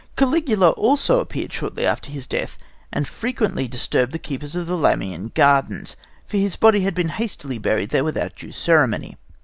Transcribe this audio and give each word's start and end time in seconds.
Caligula 0.17 0.71
also 0.71 1.19
appeared 1.19 1.53
shortly 1.53 1.85
after 1.85 2.09
his 2.09 2.25
death, 2.25 2.57
and 2.91 3.07
frequently 3.07 3.67
disturbed 3.67 4.11
the 4.11 4.17
keepers 4.17 4.55
of 4.55 4.65
the 4.65 4.75
Lamian 4.75 5.31
Gardens, 5.35 5.95
for 6.25 6.37
his 6.37 6.55
body 6.55 6.79
had 6.79 6.95
been 6.95 7.09
hastily 7.09 7.59
buried 7.59 7.91
there 7.91 8.03
without 8.03 8.35
due 8.35 8.51
ceremony. 8.51 9.15